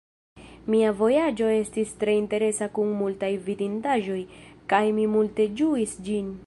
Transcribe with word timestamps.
Mia 0.73 0.93
vojaĝo 1.01 1.49
estis 1.57 1.91
tre 2.03 2.15
interesa 2.21 2.69
kun 2.79 2.91
multaj 3.03 3.31
vidindaĵoj, 3.49 4.21
kaj 4.73 4.85
mi 5.01 5.09
multe 5.17 5.51
ĝuis 5.61 5.99
ĝin. 6.09 6.39